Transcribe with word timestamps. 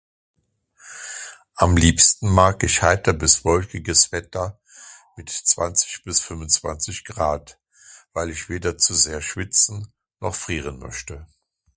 Am 1.53 1.77
liebsten 1.77 2.29
mag 2.31 2.63
ich 2.63 2.81
heiter 2.81 3.13
bis 3.13 3.45
wolkiges 3.45 4.11
Wetter 4.11 4.59
mit 5.15 5.29
20 5.29 6.01
bis 6.03 6.21
25 6.21 7.05
Grad, 7.05 7.59
weil 8.11 8.31
ich 8.31 8.49
weder 8.49 8.79
zu 8.79 8.95
sehr 8.95 9.21
schwitzen 9.21 9.93
noch 10.19 10.33
frieren 10.33 10.79
möchte. 10.79 11.27